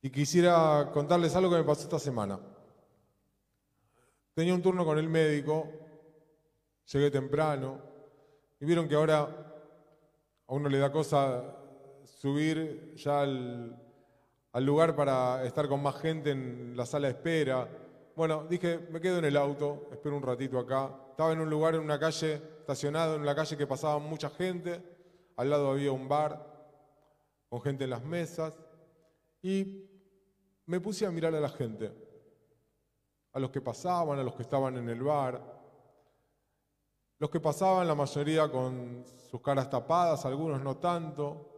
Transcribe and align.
y 0.00 0.10
quisiera 0.10 0.90
contarles 0.92 1.34
algo 1.34 1.50
que 1.50 1.56
me 1.56 1.64
pasó 1.64 1.82
esta 1.82 1.98
semana. 1.98 2.38
Tenía 4.34 4.54
un 4.54 4.62
turno 4.62 4.84
con 4.84 4.98
el 4.98 5.08
médico, 5.08 5.66
llegué 6.92 7.10
temprano 7.10 7.80
y 8.60 8.64
vieron 8.64 8.88
que 8.88 8.94
ahora 8.94 9.22
a 10.46 10.54
uno 10.54 10.68
le 10.68 10.78
da 10.78 10.92
cosa 10.92 11.56
subir 12.04 12.94
ya 12.96 13.22
al, 13.22 13.76
lugar 14.60 14.96
para 14.96 15.44
estar 15.44 15.68
con 15.68 15.82
más 15.82 15.96
gente 16.00 16.30
en 16.30 16.76
la 16.76 16.86
sala 16.86 17.08
de 17.08 17.14
espera. 17.14 17.68
Bueno, 18.16 18.44
dije, 18.48 18.78
me 18.90 19.00
quedo 19.00 19.18
en 19.18 19.24
el 19.24 19.36
auto, 19.36 19.88
espero 19.92 20.16
un 20.16 20.22
ratito 20.22 20.58
acá. 20.58 20.90
Estaba 21.10 21.32
en 21.32 21.40
un 21.40 21.50
lugar, 21.50 21.74
en 21.74 21.80
una 21.80 21.98
calle, 21.98 22.34
estacionado 22.60 23.16
en 23.16 23.22
una 23.22 23.34
calle 23.34 23.56
que 23.56 23.66
pasaba 23.66 23.98
mucha 23.98 24.30
gente. 24.30 24.82
Al 25.36 25.50
lado 25.50 25.70
había 25.70 25.92
un 25.92 26.08
bar 26.08 26.44
con 27.48 27.60
gente 27.60 27.84
en 27.84 27.90
las 27.90 28.04
mesas. 28.04 28.58
Y 29.48 29.88
me 30.66 30.78
puse 30.78 31.06
a 31.06 31.10
mirar 31.10 31.34
a 31.34 31.40
la 31.40 31.48
gente, 31.48 31.90
a 33.32 33.40
los 33.40 33.50
que 33.50 33.62
pasaban, 33.62 34.18
a 34.18 34.22
los 34.22 34.34
que 34.34 34.42
estaban 34.42 34.76
en 34.76 34.90
el 34.90 35.02
bar. 35.02 35.42
Los 37.18 37.30
que 37.30 37.40
pasaban, 37.40 37.88
la 37.88 37.94
mayoría 37.94 38.52
con 38.52 39.06
sus 39.30 39.40
caras 39.40 39.70
tapadas, 39.70 40.26
algunos 40.26 40.62
no 40.62 40.76
tanto. 40.76 41.48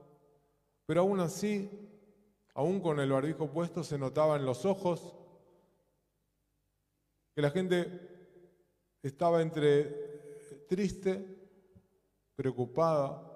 Pero 0.86 1.00
aún 1.00 1.18
así, 1.18 1.68
aún 2.54 2.78
con 2.80 3.00
el 3.00 3.10
barbijo 3.10 3.50
puesto, 3.50 3.82
se 3.82 3.98
notaba 3.98 4.36
en 4.36 4.45
los 4.46 4.64
ojos 4.64 5.12
que 7.34 7.42
la 7.42 7.50
gente 7.50 8.98
estaba 9.02 9.42
entre 9.42 10.66
triste, 10.68 11.26
preocupada. 12.36 13.29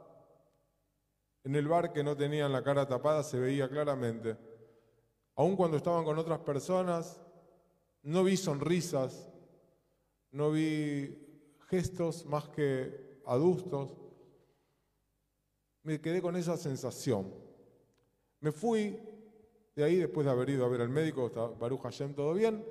En 1.44 1.54
el 1.54 1.68
bar 1.68 1.92
que 1.92 2.02
no 2.02 2.16
tenían 2.16 2.52
la 2.52 2.64
cara 2.64 2.88
tapada 2.88 3.22
se 3.22 3.38
veía 3.38 3.68
claramente. 3.68 4.36
Aún 5.36 5.56
cuando 5.56 5.76
estaban 5.76 6.04
con 6.04 6.18
otras 6.18 6.38
personas, 6.38 7.20
no 8.02 8.24
vi 8.24 8.38
sonrisas, 8.38 9.30
no 10.30 10.50
vi 10.50 11.18
gestos 11.68 12.24
más 12.24 12.48
que 12.48 13.20
adustos. 13.26 13.94
Me 15.82 16.00
quedé 16.00 16.22
con 16.22 16.34
esa 16.36 16.56
sensación. 16.56 17.34
Me 18.40 18.50
fui 18.50 18.98
de 19.76 19.84
ahí 19.84 19.96
después 19.96 20.24
de 20.24 20.32
haber 20.32 20.48
ido 20.48 20.64
a 20.64 20.68
ver 20.68 20.80
al 20.80 20.88
médico, 20.88 21.30
Baruch 21.58 21.82
Hashem, 21.82 22.14
todo 22.14 22.32
bien. 22.32 22.64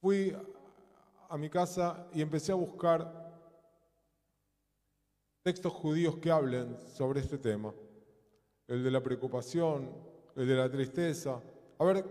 Fui 0.00 0.34
a 1.28 1.36
mi 1.36 1.50
casa 1.50 2.08
y 2.14 2.22
empecé 2.22 2.52
a 2.52 2.56
buscar 2.56 3.21
textos 5.42 5.72
judíos 5.72 6.16
que 6.18 6.30
hablen 6.30 6.76
sobre 6.96 7.20
este 7.20 7.38
tema, 7.38 7.74
el 8.68 8.84
de 8.84 8.90
la 8.90 9.02
preocupación, 9.02 9.90
el 10.36 10.46
de 10.46 10.54
la 10.54 10.70
tristeza. 10.70 11.42
A 11.78 11.84
ver, 11.84 12.04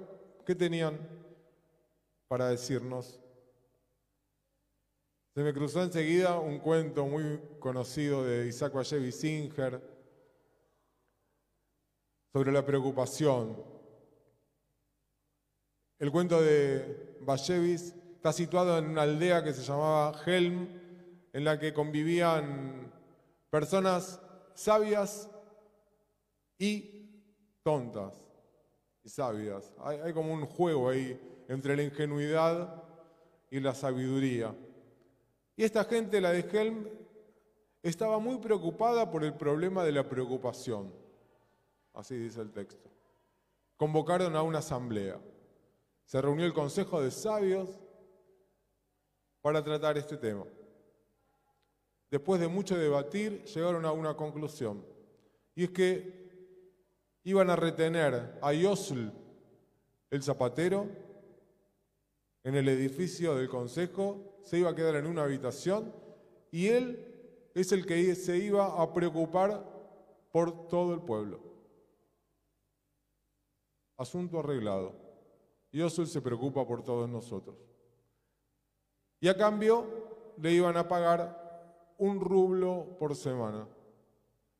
¿qué 0.46 0.54
tenían 0.54 1.00
para 2.28 2.50
decirnos? 2.50 3.20
Se 5.34 5.42
me 5.44 5.54
cruzó 5.54 5.82
enseguida 5.82 6.38
un 6.40 6.60
cuento 6.60 7.06
muy 7.08 7.40
conocido 7.60 8.26
de 8.26 8.48
Isaac 8.48 8.74
Bashevis 8.74 9.16
Singer 9.16 9.82
sobre 12.34 12.52
la 12.52 12.66
preocupación. 12.66 13.64
El 16.00 16.12
cuento 16.12 16.42
de 16.42 17.18
Bashevis 17.22 17.96
está 18.16 18.34
situado 18.34 18.78
en 18.78 18.90
una 18.90 19.04
aldea 19.04 19.42
que 19.42 19.54
se 19.54 19.62
llamaba 19.62 20.22
Helm, 20.26 20.68
en 21.32 21.46
la 21.46 21.58
que 21.58 21.74
convivían 21.74 22.92
personas 23.52 24.20
sabias 24.56 25.30
y 26.58 27.12
tontas 27.62 28.14
y 29.04 29.10
sabias. 29.10 29.72
Hay, 29.84 30.00
hay, 30.00 30.14
como 30.14 30.34
un 30.34 30.48
juego 30.48 30.90
ahí 30.90 31.20
entre 31.48 31.76
la 31.76 31.84
ingenuidad 31.84 32.84
y 33.52 33.60
la 33.60 33.76
sabiduría. 33.76 34.56
Y 35.56 35.64
esta 35.64 35.84
gente, 35.84 36.20
la 36.20 36.32
de 36.32 36.40
Helm, 36.40 36.88
estaba 37.84 38.20
muy 38.20 38.38
preocupada 38.38 39.12
por 39.12 39.24
el 39.24 39.34
problema 39.34 39.84
de 39.84 39.92
la 39.92 40.08
preocupación. 40.08 40.92
Así 41.94 42.16
dice 42.16 42.42
el 42.42 42.52
texto. 42.52 42.90
Convocaron 43.76 44.36
a 44.36 44.44
una 44.44 44.60
asamblea. 44.60 45.20
Se 46.06 46.22
reunió 46.22 46.46
el 46.46 46.54
Consejo 46.54 47.02
de 47.02 47.12
Sabios 47.12 47.70
para 49.42 49.64
tratar 49.64 49.98
este 49.98 50.18
tema. 50.18 50.46
Después 52.12 52.42
de 52.42 52.50
mucho 52.50 52.78
debatir, 52.78 53.46
llegaron 53.46 53.86
a 53.86 53.94
una 53.94 54.16
conclusión. 54.16 54.86
Y 55.56 55.64
es 55.64 55.70
que 55.72 56.22
iban 57.24 57.50
a 57.50 57.56
retener 57.56 58.38
a 58.42 58.54
Yosl, 58.54 59.12
el 60.10 60.22
zapatero, 60.22 60.88
en 62.44 62.56
el 62.56 62.68
edificio 62.68 63.36
del 63.36 63.48
consejo, 63.48 64.40
se 64.44 64.60
iba 64.60 64.70
a 64.70 64.76
quedar 64.76 64.96
en 64.96 65.06
una 65.06 65.24
habitación 65.24 65.94
y 66.52 66.68
él 66.68 67.52
es 67.54 67.72
el 67.72 67.86
que 67.86 68.14
se 68.16 68.38
iba 68.38 68.82
a 68.82 68.94
preocupar 68.94 69.64
por 70.32 70.68
todo 70.68 70.94
el 70.94 71.02
pueblo. 71.02 71.40
Asunto 73.98 74.40
arreglado. 74.40 74.94
Yosul 75.72 76.08
se 76.08 76.22
preocupa 76.22 76.68
por 76.68 76.84
todos 76.84 77.08
nosotros. 77.08 77.56
Y 79.22 79.30
a 79.30 79.38
cambio 79.38 80.34
le 80.38 80.52
iban 80.52 80.76
a 80.76 80.88
pagar 80.88 81.41
un 82.02 82.20
rublo 82.20 82.98
por 82.98 83.16
semana. 83.16 83.68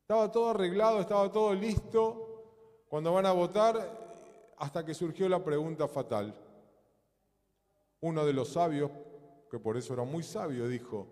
Estaba 0.02 0.32
todo 0.32 0.52
arreglado, 0.52 1.00
estaba 1.00 1.32
todo 1.32 1.56
listo 1.56 2.86
cuando 2.88 3.14
van 3.14 3.26
a 3.26 3.32
votar 3.32 4.54
hasta 4.58 4.86
que 4.86 4.94
surgió 4.94 5.28
la 5.28 5.44
pregunta 5.44 5.88
fatal. 5.88 6.36
Uno 8.00 8.26
de 8.26 8.34
los 8.34 8.50
sabios, 8.50 8.92
que 9.50 9.58
por 9.58 9.76
eso 9.76 9.94
era 9.94 10.04
muy 10.04 10.22
sabio, 10.22 10.68
dijo, 10.68 11.08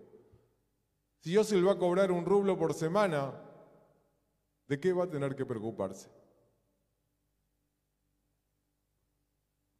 si 1.18 1.32
yo 1.32 1.42
se 1.42 1.56
le 1.56 1.62
va 1.62 1.72
a 1.72 1.78
cobrar 1.78 2.12
un 2.12 2.24
rublo 2.24 2.56
por 2.56 2.74
semana, 2.74 3.34
¿de 4.68 4.78
qué 4.78 4.92
va 4.92 5.04
a 5.04 5.10
tener 5.10 5.34
que 5.34 5.44
preocuparse? 5.44 6.08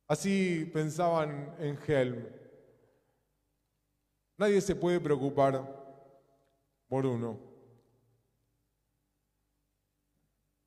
Así 0.08 0.68
pensaban 0.74 1.54
en 1.60 1.78
Helm. 1.86 2.26
Nadie 4.36 4.60
se 4.60 4.74
puede 4.74 4.98
preocupar 4.98 5.79
por 6.90 7.06
uno. 7.06 7.38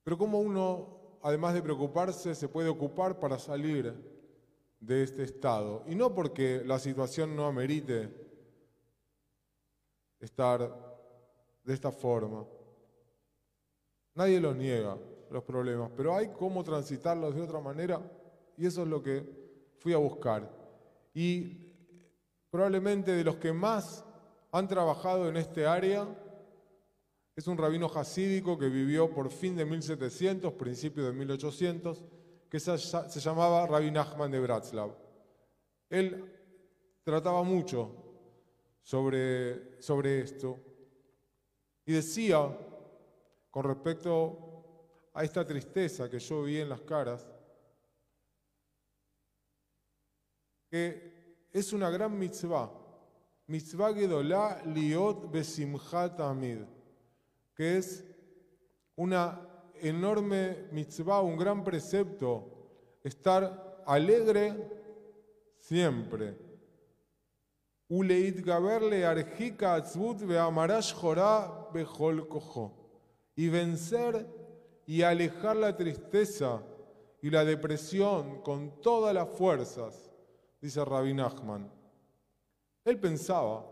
Pero 0.03 0.17
cómo 0.17 0.39
uno, 0.39 1.19
además 1.21 1.53
de 1.53 1.61
preocuparse, 1.61 2.33
se 2.33 2.47
puede 2.47 2.69
ocupar 2.69 3.19
para 3.19 3.37
salir 3.37 3.93
de 4.79 5.03
este 5.03 5.23
estado. 5.23 5.83
Y 5.85 5.95
no 5.95 6.15
porque 6.15 6.63
la 6.65 6.79
situación 6.79 7.35
no 7.35 7.45
amerite 7.45 8.09
estar 10.21 10.59
de 11.61 11.73
esta 11.73 11.91
forma. 11.91 12.45
Nadie 14.15 14.39
los 14.39 14.55
niega, 14.55 14.97
los 15.29 15.43
problemas, 15.43 15.91
pero 15.97 16.15
hay 16.15 16.29
cómo 16.29 16.63
transitarlos 16.63 17.35
de 17.35 17.41
otra 17.41 17.59
manera 17.59 18.01
y 18.55 18.65
eso 18.65 18.83
es 18.83 18.87
lo 18.87 19.03
que 19.03 19.73
fui 19.79 19.91
a 19.91 19.97
buscar. 19.97 20.49
Y 21.13 21.57
probablemente 22.49 23.11
de 23.11 23.25
los 23.25 23.35
que 23.35 23.51
más 23.51 24.05
han 24.53 24.67
trabajado 24.67 25.27
en 25.29 25.37
este 25.37 25.65
área. 25.65 26.07
Es 27.35 27.47
un 27.47 27.57
rabino 27.57 27.89
jasídico 27.89 28.57
que 28.57 28.69
vivió 28.69 29.11
por 29.11 29.31
fin 29.31 29.55
de 29.55 29.65
1700, 29.65 30.53
principio 30.53 31.03
de 31.05 31.11
1800, 31.11 32.03
que 32.47 32.59
se, 32.59 32.77
llamaba 33.19 33.65
Rabbi 33.65 33.89
Nachman 33.89 34.29
de 34.29 34.39
Bratslav. 34.39 34.95
Él 35.89 36.31
trataba 37.03 37.41
mucho 37.41 37.95
sobre, 38.83 39.81
sobre 39.81 40.21
esto 40.21 40.59
y 41.83 41.93
decía, 41.93 42.55
con 43.49 43.63
respecto 43.63 45.09
a 45.15 45.23
esta 45.23 45.43
tristeza 45.43 46.07
que 46.07 46.19
yo 46.19 46.43
vi 46.43 46.59
en 46.59 46.69
las 46.69 46.81
caras, 46.81 47.27
que 50.69 51.47
es 51.51 51.73
una 51.73 51.89
gran 51.89 52.17
mitzvah 52.17 52.82
mitzvah 53.53 53.93
gedolá 53.93 54.45
liot 54.65 55.31
besimchat 55.31 56.19
amid, 56.19 56.61
que 57.55 57.77
es 57.77 58.03
una 58.95 59.39
enorme 59.79 60.69
mitzvah, 60.71 61.21
un 61.21 61.37
gran 61.37 61.63
precepto, 61.63 62.31
estar 63.03 63.83
alegre 63.85 64.45
siempre. 65.59 66.35
Uleit 67.89 68.43
gaberle 68.43 69.05
arjika 69.05 69.75
atzvut 69.75 70.25
veamarash 70.25 70.91
jorá 70.93 71.69
bejol. 71.71 72.25
Y 73.35 73.49
vencer 73.49 74.25
y 74.87 75.03
alejar 75.03 75.55
la 75.57 75.75
tristeza 75.75 76.63
y 77.21 77.29
la 77.29 77.45
depresión 77.45 78.41
con 78.41 78.81
todas 78.81 79.13
las 79.13 79.29
fuerzas, 79.29 80.11
dice 80.59 80.83
Rabbi 80.83 81.13
Nachman. 81.13 81.82
Él 82.85 82.99
pensaba, 82.99 83.65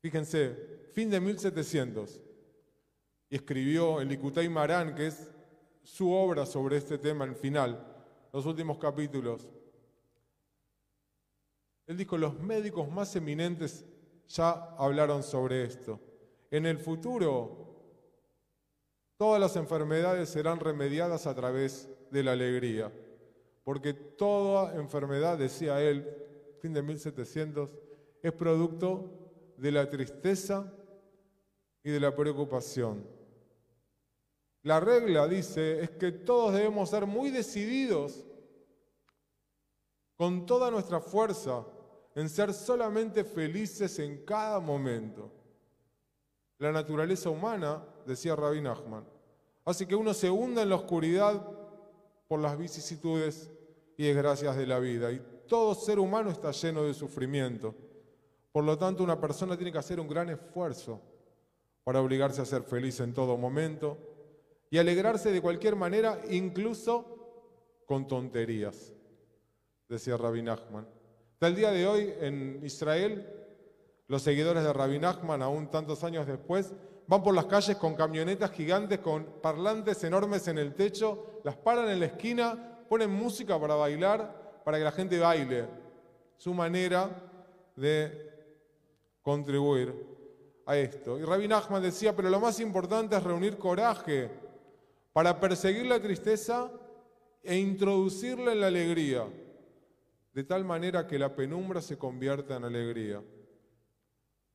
fíjense, 0.00 0.88
fin 0.92 1.10
de 1.10 1.20
1700, 1.20 2.20
y 3.30 3.36
escribió 3.36 4.00
el 4.00 4.08
Likutay 4.08 4.48
Marán, 4.48 4.94
que 4.94 5.06
es 5.06 5.30
su 5.82 6.12
obra 6.12 6.46
sobre 6.46 6.78
este 6.78 6.98
tema 6.98 7.24
en 7.24 7.36
final, 7.36 7.84
los 8.32 8.46
últimos 8.46 8.78
capítulos. 8.78 9.48
Él 11.86 11.96
dijo, 11.96 12.16
los 12.16 12.38
médicos 12.40 12.90
más 12.90 13.14
eminentes 13.14 13.84
ya 14.26 14.74
hablaron 14.76 15.22
sobre 15.22 15.64
esto. 15.64 16.00
En 16.50 16.66
el 16.66 16.78
futuro, 16.78 17.74
todas 19.16 19.40
las 19.40 19.54
enfermedades 19.56 20.30
serán 20.30 20.60
remediadas 20.60 21.26
a 21.26 21.34
través 21.34 21.88
de 22.10 22.22
la 22.22 22.32
alegría, 22.32 22.90
porque 23.62 23.92
toda 23.92 24.74
enfermedad, 24.74 25.38
decía 25.38 25.80
él, 25.80 26.23
fin 26.64 26.72
de 26.72 26.82
1700, 26.82 27.68
es 28.22 28.32
producto 28.32 29.54
de 29.58 29.70
la 29.70 29.90
tristeza 29.90 30.72
y 31.82 31.90
de 31.90 32.00
la 32.00 32.16
preocupación. 32.16 33.06
La 34.62 34.80
regla, 34.80 35.28
dice, 35.28 35.82
es 35.82 35.90
que 35.90 36.10
todos 36.10 36.54
debemos 36.54 36.88
ser 36.88 37.04
muy 37.04 37.28
decididos 37.28 38.24
con 40.16 40.46
toda 40.46 40.70
nuestra 40.70 41.00
fuerza 41.00 41.66
en 42.14 42.30
ser 42.30 42.54
solamente 42.54 43.24
felices 43.24 43.98
en 43.98 44.24
cada 44.24 44.58
momento. 44.58 45.30
La 46.56 46.72
naturaleza 46.72 47.28
humana, 47.28 47.84
decía 48.06 48.36
Rabbi 48.36 48.62
Nachman, 48.62 49.04
hace 49.66 49.86
que 49.86 49.96
uno 49.96 50.14
se 50.14 50.30
hunda 50.30 50.62
en 50.62 50.70
la 50.70 50.76
oscuridad 50.76 51.46
por 52.26 52.40
las 52.40 52.56
vicisitudes 52.56 53.50
y 53.98 54.04
desgracias 54.04 54.56
de 54.56 54.66
la 54.66 54.78
vida. 54.78 55.12
Y 55.12 55.33
todo 55.46 55.74
ser 55.74 55.98
humano 55.98 56.30
está 56.30 56.50
lleno 56.50 56.84
de 56.84 56.94
sufrimiento. 56.94 57.74
Por 58.52 58.64
lo 58.64 58.78
tanto, 58.78 59.02
una 59.02 59.20
persona 59.20 59.56
tiene 59.56 59.72
que 59.72 59.78
hacer 59.78 59.98
un 59.98 60.08
gran 60.08 60.30
esfuerzo 60.30 61.00
para 61.82 62.00
obligarse 62.00 62.40
a 62.40 62.44
ser 62.44 62.62
feliz 62.62 63.00
en 63.00 63.12
todo 63.12 63.36
momento 63.36 63.98
y 64.70 64.78
alegrarse 64.78 65.30
de 65.30 65.42
cualquier 65.42 65.76
manera, 65.76 66.20
incluso 66.30 67.82
con 67.86 68.08
tonterías, 68.08 68.92
decía 69.88 70.16
Rabbi 70.16 70.42
Nachman. 70.42 70.88
Hasta 71.34 71.46
el 71.46 71.56
día 71.56 71.70
de 71.70 71.86
hoy 71.86 72.14
en 72.20 72.60
Israel, 72.64 73.28
los 74.08 74.22
seguidores 74.22 74.64
de 74.64 74.72
Rabbi 74.72 74.98
Nachman, 74.98 75.42
aún 75.42 75.70
tantos 75.70 76.02
años 76.04 76.26
después, 76.26 76.72
van 77.06 77.22
por 77.22 77.34
las 77.34 77.46
calles 77.46 77.76
con 77.76 77.94
camionetas 77.94 78.50
gigantes, 78.50 79.00
con 79.00 79.24
parlantes 79.42 80.02
enormes 80.04 80.48
en 80.48 80.58
el 80.58 80.74
techo, 80.74 81.40
las 81.44 81.56
paran 81.56 81.90
en 81.90 82.00
la 82.00 82.06
esquina, 82.06 82.86
ponen 82.88 83.10
música 83.10 83.60
para 83.60 83.74
bailar, 83.74 84.43
para 84.64 84.78
que 84.78 84.84
la 84.84 84.92
gente 84.92 85.18
baile. 85.18 85.66
Su 86.36 86.54
manera 86.54 87.10
de 87.76 88.32
contribuir 89.22 89.94
a 90.66 90.76
esto. 90.76 91.18
Y 91.18 91.24
Rabbi 91.24 91.48
Nachman 91.48 91.82
decía, 91.82 92.14
pero 92.16 92.30
lo 92.30 92.40
más 92.40 92.58
importante 92.60 93.16
es 93.16 93.22
reunir 93.22 93.58
coraje 93.58 94.30
para 95.12 95.38
perseguir 95.38 95.86
la 95.86 96.00
tristeza 96.00 96.70
e 97.42 97.56
introducirla 97.56 98.52
en 98.52 98.60
la 98.60 98.66
alegría, 98.68 99.26
de 100.32 100.44
tal 100.44 100.64
manera 100.64 101.06
que 101.06 101.18
la 101.18 101.34
penumbra 101.34 101.80
se 101.80 101.98
convierta 101.98 102.56
en 102.56 102.64
alegría. 102.64 103.22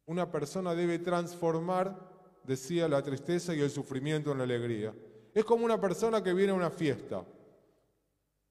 Una 0.06 0.32
persona 0.32 0.74
debe 0.74 1.00
transformar, 1.00 1.96
decía, 2.44 2.88
la 2.88 3.02
tristeza 3.04 3.54
y 3.54 3.62
el 3.62 3.70
sufrimiento 3.70 4.32
en 4.32 4.42
alegría. 4.42 4.94
Es 5.34 5.46
como 5.46 5.66
una 5.66 5.80
persona 5.80 6.24
que 6.24 6.34
viene 6.34 6.52
a 6.52 6.56
una 6.56 6.72
fiesta. 6.72 7.24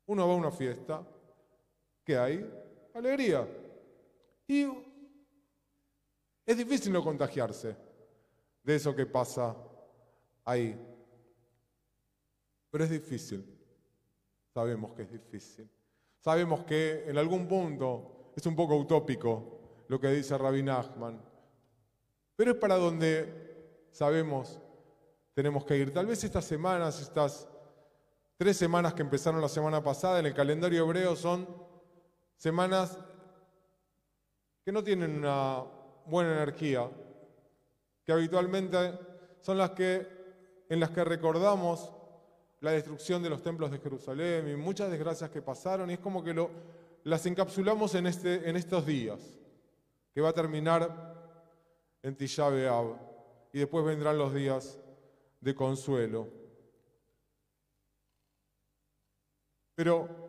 Uno 0.06 0.26
va 0.26 0.34
a 0.34 0.36
una 0.36 0.52
fiesta, 0.52 1.02
¿qué 2.08 2.16
hay? 2.16 2.50
Alegría. 2.94 3.46
Y 4.46 4.66
es 6.46 6.56
difícil 6.56 6.90
no 6.90 7.04
contagiarse 7.04 7.76
de 8.62 8.74
eso 8.74 8.96
que 8.96 9.04
pasa 9.04 9.54
ahí. 10.42 10.74
Pero 12.70 12.84
es 12.84 12.88
difícil. 12.88 13.44
Sabemos 14.54 14.94
que 14.94 15.02
es 15.02 15.12
difícil. 15.12 15.68
Sabemos 16.18 16.64
que 16.64 17.04
en 17.06 17.18
algún 17.18 17.46
punto 17.46 18.32
es 18.34 18.46
un 18.46 18.56
poco 18.56 18.74
utópico 18.78 19.84
lo 19.88 20.00
que 20.00 20.08
dice 20.08 20.38
Rabbi 20.38 20.62
Nachman. 20.62 21.20
Pero 22.36 22.52
es 22.52 22.56
para 22.56 22.76
donde 22.76 23.84
sabemos 23.90 24.58
tenemos 25.34 25.62
que 25.66 25.76
ir. 25.76 25.92
Tal 25.92 26.06
vez 26.06 26.24
estas 26.24 26.46
semanas, 26.46 27.02
estas 27.02 27.46
tres 28.38 28.56
semanas 28.56 28.94
que 28.94 29.02
empezaron 29.02 29.42
la 29.42 29.48
semana 29.50 29.84
pasada 29.84 30.20
en 30.20 30.24
el 30.24 30.32
calendario 30.32 30.84
hebreo 30.86 31.14
son 31.14 31.67
semanas 32.38 32.98
que 34.64 34.72
no 34.72 34.82
tienen 34.82 35.18
una 35.18 35.64
buena 36.06 36.32
energía, 36.32 36.88
que 38.04 38.12
habitualmente 38.12 38.98
son 39.40 39.58
las 39.58 39.70
que 39.72 40.16
en 40.70 40.80
las 40.80 40.90
que 40.90 41.04
recordamos 41.04 41.92
la 42.60 42.72
destrucción 42.72 43.22
de 43.22 43.30
los 43.30 43.42
templos 43.42 43.70
de 43.70 43.78
Jerusalén 43.78 44.48
y 44.48 44.56
muchas 44.56 44.90
desgracias 44.90 45.30
que 45.30 45.42
pasaron, 45.42 45.90
y 45.90 45.94
es 45.94 45.98
como 45.98 46.22
que 46.22 46.34
las 47.04 47.26
encapsulamos 47.26 47.94
en, 47.94 48.06
este, 48.06 48.48
en 48.48 48.56
estos 48.56 48.86
días, 48.86 49.20
que 50.14 50.20
va 50.20 50.30
a 50.30 50.34
terminar 50.34 51.14
en 52.02 52.16
Tisha 52.16 52.48
y 53.52 53.58
después 53.58 53.84
vendrán 53.84 54.18
los 54.18 54.34
días 54.34 54.78
de 55.40 55.54
consuelo. 55.54 56.28
Pero 59.74 60.27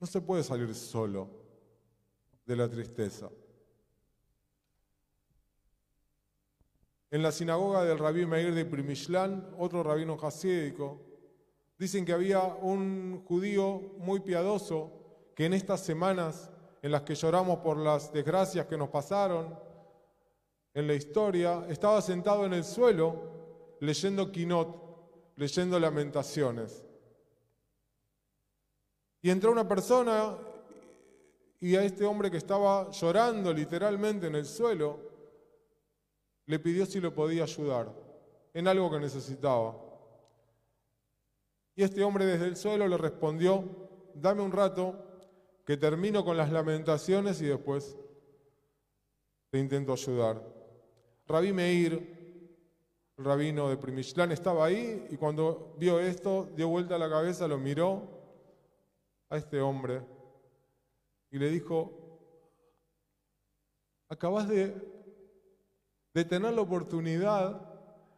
no 0.00 0.06
se 0.06 0.20
puede 0.20 0.42
salir 0.42 0.74
solo 0.74 1.28
de 2.46 2.56
la 2.56 2.68
tristeza. 2.68 3.30
En 7.10 7.22
la 7.22 7.32
sinagoga 7.32 7.84
del 7.84 7.98
rabí 7.98 8.24
Meir 8.24 8.54
de 8.54 8.64
Primishlan, 8.64 9.54
otro 9.58 9.82
rabino 9.82 10.16
hasídico, 10.22 11.00
dicen 11.78 12.04
que 12.04 12.12
había 12.12 12.40
un 12.42 13.24
judío 13.26 13.80
muy 13.98 14.20
piadoso 14.20 14.92
que 15.34 15.46
en 15.46 15.52
estas 15.52 15.80
semanas 15.80 16.50
en 16.82 16.92
las 16.92 17.02
que 17.02 17.14
lloramos 17.14 17.58
por 17.58 17.76
las 17.76 18.12
desgracias 18.12 18.66
que 18.66 18.78
nos 18.78 18.88
pasaron 18.88 19.58
en 20.72 20.86
la 20.86 20.94
historia, 20.94 21.66
estaba 21.68 22.00
sentado 22.00 22.46
en 22.46 22.54
el 22.54 22.64
suelo 22.64 23.76
leyendo 23.80 24.30
Quinot, 24.30 25.34
leyendo 25.36 25.78
lamentaciones. 25.78 26.84
Y 29.22 29.30
entró 29.30 29.52
una 29.52 29.68
persona 29.68 30.36
y 31.60 31.76
a 31.76 31.84
este 31.84 32.06
hombre 32.06 32.30
que 32.30 32.38
estaba 32.38 32.90
llorando 32.90 33.52
literalmente 33.52 34.26
en 34.26 34.34
el 34.34 34.46
suelo, 34.46 34.98
le 36.46 36.58
pidió 36.58 36.86
si 36.86 37.00
lo 37.00 37.14
podía 37.14 37.42
ayudar 37.42 37.92
en 38.54 38.66
algo 38.66 38.90
que 38.90 38.98
necesitaba. 38.98 39.76
Y 41.76 41.82
este 41.82 42.02
hombre 42.02 42.24
desde 42.24 42.46
el 42.46 42.56
suelo 42.56 42.88
le 42.88 42.96
respondió, 42.96 43.64
dame 44.14 44.42
un 44.42 44.52
rato, 44.52 45.06
que 45.66 45.76
termino 45.76 46.24
con 46.24 46.36
las 46.36 46.50
lamentaciones 46.50 47.40
y 47.42 47.46
después 47.46 47.96
te 49.50 49.58
intento 49.58 49.92
ayudar. 49.92 50.42
Rabí 51.28 51.52
Meir, 51.52 53.12
rabino 53.18 53.68
de 53.68 53.76
Primichlán, 53.76 54.32
estaba 54.32 54.64
ahí 54.64 55.06
y 55.10 55.16
cuando 55.16 55.74
vio 55.78 56.00
esto, 56.00 56.48
dio 56.56 56.68
vuelta 56.68 56.98
la 56.98 57.08
cabeza, 57.08 57.46
lo 57.46 57.58
miró 57.58 58.19
a 59.30 59.36
este 59.36 59.60
hombre 59.60 60.02
y 61.30 61.38
le 61.38 61.48
dijo, 61.48 61.92
acabas 64.08 64.48
de 64.48 64.74
tener 66.28 66.52
la 66.52 66.60
oportunidad 66.60 67.70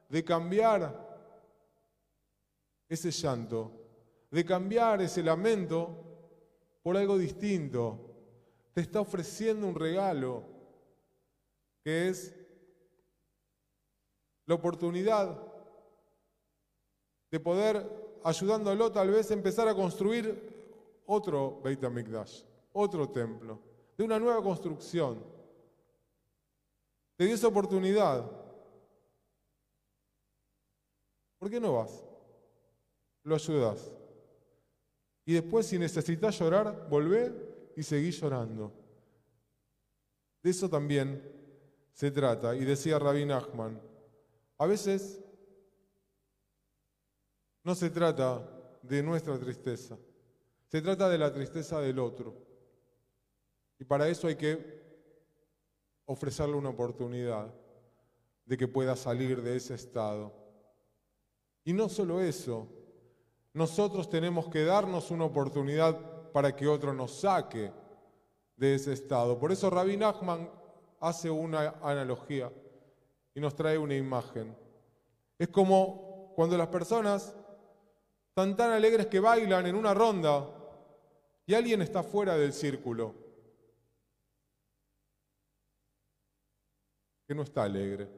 de 0.09 0.25
cambiar 0.25 1.03
ese 2.89 3.11
llanto, 3.11 3.73
de 4.31 4.45
cambiar 4.45 5.01
ese 5.01 5.23
lamento 5.23 6.03
por 6.83 6.97
algo 6.97 7.17
distinto. 7.17 8.11
Te 8.75 8.81
está 8.81 9.01
ofreciendo 9.01 9.67
un 9.67 9.75
regalo 9.75 10.45
que 11.85 12.09
es 12.09 12.35
la 14.47 14.55
oportunidad 14.55 15.41
de 17.31 17.41
poder, 17.41 18.21
ayudándolo 18.25 18.93
tal 18.93 19.11
vez, 19.11 19.31
empezar 19.31 19.69
a 19.69 19.75
construir 19.75 20.52
otro 21.13 21.61
Beit 21.63 21.85
HaMikdash, 21.85 22.43
otro 22.73 23.09
templo, 23.11 23.61
de 23.97 24.05
una 24.05 24.19
nueva 24.19 24.43
construcción. 24.43 25.23
Te 27.17 27.27
dio 27.27 27.35
esa 27.35 27.49
oportunidad. 27.49 28.25
¿Por 31.39 31.51
qué 31.51 31.61
no 31.61 31.75
vas? 31.75 32.03
Lo 33.25 33.35
ayudas. 33.35 33.93
Y 35.25 35.35
después, 35.35 35.67
si 35.67 35.79
necesitas 35.79 36.39
llorar, 36.39 36.89
volvé 36.89 37.33
y 37.77 37.83
seguí 37.83 38.11
llorando. 38.11 38.73
De 40.43 40.51
eso 40.51 40.69
también 40.69 41.23
se 41.93 42.11
trata. 42.11 42.57
Y 42.57 42.65
decía 42.65 42.99
Rabbi 42.99 43.27
Nachman, 43.27 43.81
a 44.59 44.67
veces 44.67 45.21
no 47.63 47.75
se 47.75 47.91
trata 47.91 48.49
de 48.83 49.03
nuestra 49.03 49.39
tristeza, 49.39 49.97
se 50.73 50.81
trata 50.81 51.11
de 51.11 51.19
la 51.19 51.31
tristeza 51.31 51.81
del 51.81 51.99
otro. 51.99 52.35
Y 53.79 53.85
para 53.85 54.09
eso 54.09 54.27
hay 54.27 54.37
que 54.37 54.81
ofrecerle 56.07 56.57
una 56.57 56.71
oportunidad 56.71 57.53
de 58.47 58.57
que 58.57 58.67
pueda 58.67 58.97
salir 58.97 59.43
de 59.43 59.55
ese 59.55 59.75
estado. 59.75 60.33
Y 61.63 61.75
no 61.75 61.91
solo 61.91 62.23
eso, 62.23 62.69
nosotros 63.53 64.09
tenemos 64.09 64.49
que 64.49 64.65
darnos 64.65 65.11
una 65.11 65.27
oportunidad 65.27 66.33
para 66.33 66.57
que 66.57 66.67
otro 66.67 66.95
nos 66.95 67.21
saque 67.21 67.71
de 68.57 68.75
ese 68.75 68.95
estado. 68.95 69.39
Por 69.39 69.53
eso 69.53 69.69
Rabbi 69.69 69.99
Nachman 69.99 70.49
hace 71.01 71.29
una 71.29 71.75
analogía 71.83 72.51
y 73.35 73.41
nos 73.41 73.55
trae 73.55 73.77
una 73.77 73.95
imagen. 73.95 74.57
Es 75.39 75.49
como 75.49 76.33
cuando 76.35 76.57
las 76.57 76.69
personas 76.69 77.37
están 78.31 78.57
tan 78.57 78.71
alegres 78.71 79.09
que 79.09 79.21
bailan 79.21 79.67
en 79.67 79.75
una 79.75 79.93
ronda 79.93 80.61
y 81.47 81.55
alguien 81.55 81.83
está 81.83 82.03
fuera 82.03 82.37
del 82.37 82.53
círculo, 82.53 83.15
que 87.27 87.35
no 87.35 87.43
está 87.43 87.65
alegre. 87.65 88.09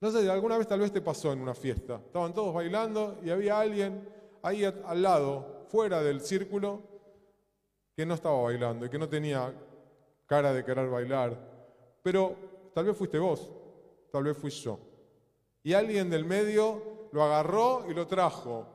No 0.00 0.10
sé, 0.10 0.30
alguna 0.30 0.58
vez 0.58 0.66
tal 0.66 0.80
vez 0.80 0.92
te 0.92 1.00
pasó 1.00 1.32
en 1.32 1.40
una 1.40 1.54
fiesta. 1.54 1.96
Estaban 1.96 2.34
todos 2.34 2.54
bailando 2.54 3.18
y 3.22 3.30
había 3.30 3.58
alguien 3.58 4.08
ahí 4.42 4.64
al 4.64 5.02
lado, 5.02 5.66
fuera 5.68 6.02
del 6.02 6.20
círculo, 6.20 6.82
que 7.94 8.06
no 8.06 8.14
estaba 8.14 8.40
bailando 8.42 8.86
y 8.86 8.90
que 8.90 8.98
no 8.98 9.08
tenía 9.08 9.52
cara 10.26 10.52
de 10.52 10.64
querer 10.64 10.88
bailar. 10.88 11.36
Pero 12.02 12.36
tal 12.74 12.84
vez 12.84 12.96
fuiste 12.96 13.18
vos, 13.18 13.50
tal 14.12 14.24
vez 14.24 14.36
fui 14.36 14.50
yo. 14.50 14.78
Y 15.62 15.72
alguien 15.72 16.08
del 16.08 16.24
medio 16.24 17.08
lo 17.12 17.22
agarró 17.22 17.86
y 17.90 17.94
lo 17.94 18.06
trajo 18.06 18.66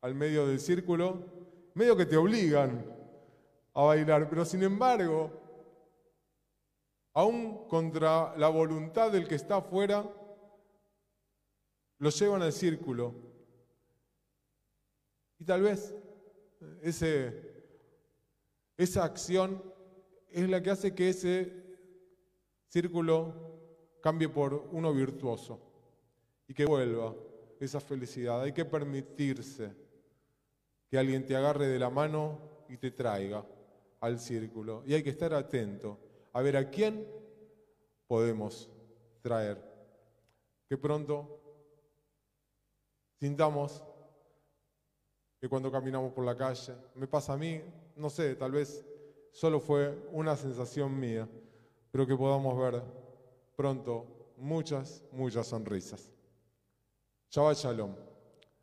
al 0.00 0.14
medio 0.14 0.46
del 0.46 0.60
círculo, 0.60 1.18
medio 1.74 1.96
que 1.96 2.06
te 2.06 2.16
obligan 2.16 2.95
a 3.76 3.82
bailar, 3.82 4.26
pero 4.30 4.42
sin 4.46 4.62
embargo, 4.62 5.30
aún 7.12 7.68
contra 7.68 8.34
la 8.38 8.48
voluntad 8.48 9.12
del 9.12 9.28
que 9.28 9.34
está 9.34 9.56
afuera, 9.56 10.02
lo 11.98 12.08
llevan 12.08 12.40
al 12.40 12.54
círculo. 12.54 13.14
Y 15.38 15.44
tal 15.44 15.60
vez 15.60 15.94
ese, 16.80 17.52
esa 18.78 19.04
acción 19.04 19.62
es 20.30 20.48
la 20.48 20.62
que 20.62 20.70
hace 20.70 20.94
que 20.94 21.10
ese 21.10 21.52
círculo 22.68 23.34
cambie 24.00 24.30
por 24.30 24.70
uno 24.72 24.94
virtuoso 24.94 25.60
y 26.48 26.54
que 26.54 26.64
vuelva 26.64 27.14
esa 27.60 27.80
felicidad. 27.80 28.40
Hay 28.40 28.52
que 28.52 28.64
permitirse 28.64 29.70
que 30.88 30.96
alguien 30.96 31.26
te 31.26 31.36
agarre 31.36 31.66
de 31.66 31.78
la 31.78 31.90
mano 31.90 32.38
y 32.70 32.78
te 32.78 32.90
traiga 32.90 33.44
al 34.00 34.18
círculo. 34.18 34.82
Y 34.86 34.94
hay 34.94 35.02
que 35.02 35.10
estar 35.10 35.32
atento 35.34 35.98
a 36.32 36.42
ver 36.42 36.56
a 36.56 36.70
quién 36.70 37.06
podemos 38.06 38.70
traer. 39.22 39.62
Que 40.68 40.76
pronto 40.76 41.40
sintamos 43.18 43.82
que 45.40 45.48
cuando 45.48 45.70
caminamos 45.70 46.12
por 46.12 46.24
la 46.24 46.36
calle, 46.36 46.74
me 46.94 47.06
pasa 47.06 47.34
a 47.34 47.36
mí, 47.36 47.60
no 47.96 48.10
sé, 48.10 48.34
tal 48.36 48.52
vez 48.52 48.84
solo 49.32 49.60
fue 49.60 50.08
una 50.12 50.36
sensación 50.36 50.98
mía, 50.98 51.28
pero 51.90 52.06
que 52.06 52.16
podamos 52.16 52.58
ver 52.58 52.82
pronto 53.54 54.32
muchas, 54.36 55.04
muchas 55.12 55.46
sonrisas. 55.46 56.10
Shabbat 57.30 57.56
Shalom. 57.56 58.15